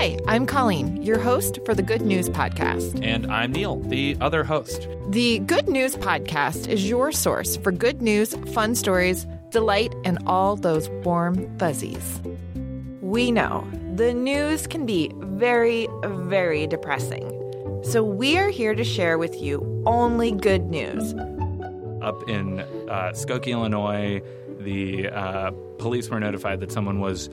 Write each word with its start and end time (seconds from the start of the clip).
Hi, 0.00 0.16
I'm 0.28 0.46
Colleen, 0.46 1.02
your 1.02 1.18
host 1.18 1.58
for 1.66 1.74
the 1.74 1.82
Good 1.82 2.02
News 2.02 2.28
Podcast. 2.28 3.04
And 3.04 3.26
I'm 3.32 3.50
Neil, 3.50 3.80
the 3.80 4.16
other 4.20 4.44
host. 4.44 4.86
The 5.08 5.40
Good 5.40 5.68
News 5.68 5.96
Podcast 5.96 6.68
is 6.68 6.88
your 6.88 7.10
source 7.10 7.56
for 7.56 7.72
good 7.72 8.00
news, 8.00 8.32
fun 8.52 8.76
stories, 8.76 9.26
delight, 9.50 9.92
and 10.04 10.20
all 10.24 10.54
those 10.54 10.88
warm 11.02 11.58
fuzzies. 11.58 12.20
We 13.00 13.32
know 13.32 13.66
the 13.96 14.14
news 14.14 14.68
can 14.68 14.86
be 14.86 15.10
very, 15.16 15.88
very 16.04 16.68
depressing. 16.68 17.32
So 17.82 18.04
we 18.04 18.38
are 18.38 18.50
here 18.50 18.76
to 18.76 18.84
share 18.84 19.18
with 19.18 19.42
you 19.42 19.82
only 19.84 20.30
good 20.30 20.70
news. 20.70 21.12
Up 22.02 22.22
in 22.28 22.60
uh, 22.60 23.10
Skokie, 23.14 23.50
Illinois, 23.50 24.22
the 24.68 25.08
uh, 25.08 25.50
police 25.78 26.10
were 26.10 26.20
notified 26.20 26.60
that 26.60 26.70
someone 26.70 27.00
was 27.00 27.30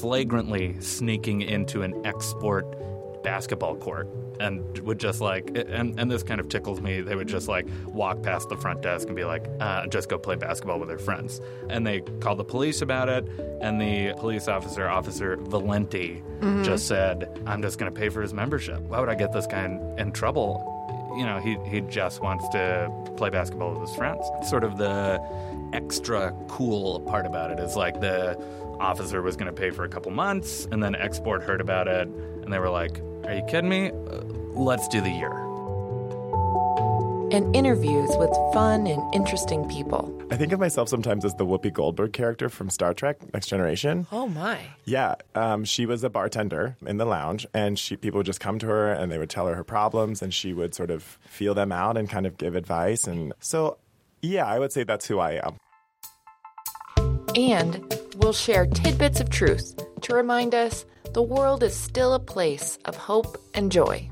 flagrantly 0.00 0.78
sneaking 0.80 1.40
into 1.40 1.80
an 1.80 1.94
Xsport 2.02 3.22
basketball 3.22 3.74
court 3.74 4.06
and 4.38 4.78
would 4.80 4.98
just 4.98 5.22
like 5.22 5.50
and, 5.54 5.98
and 5.98 6.10
this 6.10 6.22
kind 6.22 6.40
of 6.40 6.50
tickles 6.50 6.82
me. 6.82 7.00
They 7.00 7.16
would 7.16 7.26
just 7.26 7.48
like 7.48 7.66
walk 7.86 8.22
past 8.22 8.50
the 8.50 8.56
front 8.58 8.82
desk 8.82 9.06
and 9.06 9.16
be 9.16 9.24
like 9.24 9.46
uh, 9.60 9.86
just 9.86 10.10
go 10.10 10.18
play 10.18 10.36
basketball 10.36 10.78
with 10.78 10.90
their 10.90 10.98
friends. 10.98 11.40
And 11.70 11.86
they 11.86 12.00
called 12.20 12.38
the 12.38 12.44
police 12.44 12.82
about 12.82 13.08
it 13.08 13.26
and 13.62 13.80
the 13.80 14.12
police 14.18 14.46
officer 14.46 14.86
officer 14.86 15.36
valenti 15.36 16.22
mm-hmm. 16.40 16.64
just 16.64 16.86
said 16.86 17.40
i'm 17.46 17.62
just 17.62 17.78
going 17.78 17.90
to 17.90 17.98
pay 17.98 18.10
for 18.10 18.20
his 18.20 18.34
membership. 18.34 18.80
Why 18.80 19.00
would 19.00 19.08
i 19.08 19.14
get 19.14 19.32
this 19.32 19.46
guy 19.46 19.64
in, 19.64 19.94
in 19.98 20.12
trouble 20.12 20.73
you 21.16 21.24
know 21.24 21.38
he, 21.38 21.56
he 21.68 21.80
just 21.82 22.20
wants 22.20 22.48
to 22.50 22.90
play 23.16 23.30
basketball 23.30 23.72
with 23.72 23.88
his 23.88 23.96
friends 23.96 24.24
sort 24.48 24.64
of 24.64 24.76
the 24.78 25.20
extra 25.72 26.34
cool 26.48 27.00
part 27.00 27.26
about 27.26 27.50
it 27.50 27.58
is 27.58 27.76
like 27.76 28.00
the 28.00 28.38
officer 28.80 29.22
was 29.22 29.36
going 29.36 29.46
to 29.46 29.52
pay 29.52 29.70
for 29.70 29.84
a 29.84 29.88
couple 29.88 30.10
months, 30.10 30.66
and 30.70 30.82
then 30.82 30.94
Xsport 30.94 31.42
heard 31.42 31.60
about 31.60 31.88
it, 31.88 32.08
and 32.08 32.52
they 32.52 32.58
were 32.58 32.70
like, 32.70 33.00
"Are 33.24 33.34
you 33.34 33.42
kidding 33.48 33.70
me? 33.70 33.90
Uh, 33.90 34.20
let's 34.52 34.88
do 34.88 35.00
the 35.00 35.10
year." 35.10 35.43
And 37.34 37.54
interviews 37.54 38.10
with 38.16 38.30
fun 38.52 38.86
and 38.86 39.02
interesting 39.12 39.68
people. 39.68 40.16
I 40.30 40.36
think 40.36 40.52
of 40.52 40.60
myself 40.60 40.88
sometimes 40.88 41.24
as 41.24 41.34
the 41.34 41.44
Whoopi 41.44 41.72
Goldberg 41.72 42.12
character 42.12 42.48
from 42.48 42.70
Star 42.70 42.94
Trek: 42.94 43.18
Next 43.34 43.48
Generation. 43.48 44.06
Oh 44.12 44.28
my! 44.28 44.58
Yeah, 44.84 45.16
um, 45.34 45.64
she 45.64 45.84
was 45.84 46.04
a 46.04 46.10
bartender 46.10 46.76
in 46.86 46.96
the 46.96 47.04
lounge, 47.04 47.44
and 47.52 47.76
she 47.76 47.96
people 47.96 48.18
would 48.18 48.26
just 48.26 48.40
come 48.40 48.58
to 48.60 48.66
her 48.66 48.92
and 48.92 49.10
they 49.10 49.18
would 49.18 49.30
tell 49.30 49.48
her 49.48 49.54
her 49.56 49.64
problems, 49.64 50.22
and 50.22 50.32
she 50.32 50.52
would 50.52 50.74
sort 50.74 50.92
of 50.92 51.02
feel 51.26 51.54
them 51.54 51.72
out 51.72 51.96
and 51.96 52.08
kind 52.08 52.24
of 52.24 52.38
give 52.38 52.54
advice. 52.54 53.08
And 53.08 53.32
so, 53.40 53.78
yeah, 54.22 54.46
I 54.46 54.60
would 54.60 54.72
say 54.72 54.84
that's 54.84 55.06
who 55.06 55.18
I 55.18 55.32
am 55.32 55.56
and 57.36 57.92
we'll 58.16 58.32
share 58.32 58.66
tidbits 58.66 59.20
of 59.20 59.30
truth 59.30 59.74
to 60.02 60.14
remind 60.14 60.54
us 60.54 60.84
the 61.12 61.22
world 61.22 61.62
is 61.62 61.74
still 61.74 62.14
a 62.14 62.20
place 62.20 62.78
of 62.84 62.96
hope 62.96 63.38
and 63.54 63.70
joy. 63.70 64.08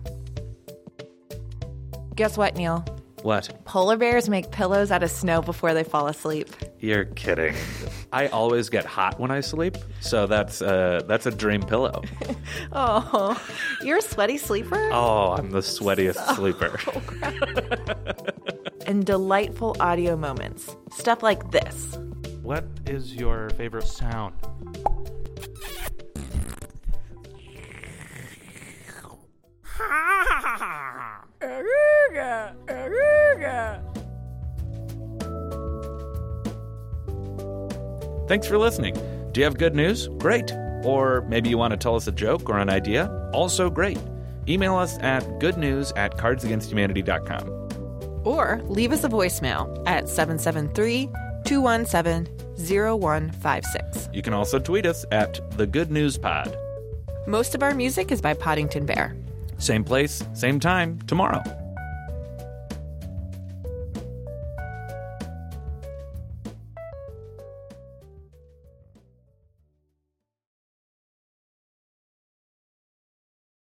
Guess 2.15 2.37
what, 2.37 2.57
Neil? 2.57 2.85
What? 3.23 3.65
Polar 3.65 3.97
bears 3.97 4.29
make 4.29 4.51
pillows 4.51 4.91
out 4.91 5.03
of 5.03 5.11
snow 5.11 5.43
before 5.43 5.75
they 5.75 5.85
fall 5.85 6.09
asleep. 6.09 6.49
You're 6.81 7.05
kidding. 7.05 7.55
I 8.13 8.27
always 8.29 8.69
get 8.69 8.85
hot 8.85 9.21
when 9.21 9.31
I 9.31 9.41
sleep, 9.41 9.77
so 10.01 10.27
that's 10.27 10.61
uh, 10.61 11.03
that's 11.07 11.27
a 11.27 11.31
dream 11.31 11.63
pillow. 11.63 12.03
oh, 12.73 13.41
you're 13.83 13.99
a 13.99 14.03
sweaty 14.03 14.39
sleeper? 14.39 14.91
Oh, 14.93 15.33
I'm 15.39 15.51
the 15.51 15.61
sweatiest 15.61 16.17
oh, 16.29 16.35
sleeper. 16.35 16.79
and 18.87 19.07
delightful 19.07 19.77
audio 19.81 20.17
moments. 20.17 20.77
Stuff 20.91 21.23
like 21.23 21.53
this. 21.53 21.97
What 22.43 22.65
is 22.87 23.15
your 23.15 23.51
favorite 23.51 23.87
sound? 23.87 24.35
Thanks 38.33 38.47
for 38.47 38.57
listening. 38.57 38.95
Do 39.33 39.43
you 39.43 39.45
have 39.45 39.59
good 39.59 39.75
news? 39.75 40.09
Great. 40.17 40.51
Or 40.85 41.21
maybe 41.29 41.51
you 41.51 41.59
want 41.59 41.73
to 41.73 41.77
tell 41.77 41.97
us 41.97 42.07
a 42.07 42.13
joke 42.13 42.49
or 42.49 42.59
an 42.59 42.71
idea? 42.71 43.31
Also 43.35 43.69
great. 43.69 43.99
Email 44.49 44.75
us 44.75 44.99
at 45.01 45.23
goodnews 45.39 45.93
at 45.97 46.17
cardsagainsthumanity.com. 46.17 48.23
Or 48.25 48.63
leave 48.69 48.93
us 48.93 49.05
a 49.05 49.11
voicemail 49.11 49.87
at 49.87 50.09
773 50.09 51.11
217 51.45 52.35
0156. 52.57 54.09
You 54.15 54.23
can 54.23 54.33
also 54.33 54.59
tweet 54.59 54.87
us 54.87 55.05
at 55.13 55.39
The 55.59 55.67
Good 55.67 55.91
News 55.91 56.17
Pod. 56.17 56.57
Most 57.27 57.55
of 57.55 57.63
our 57.63 57.75
music 57.75 58.11
is 58.11 58.23
by 58.23 58.33
Poddington 58.33 58.87
Bear. 58.87 59.15
Same 59.59 59.85
place, 59.85 60.25
same 60.33 60.59
time, 60.59 61.03
tomorrow. 61.03 61.43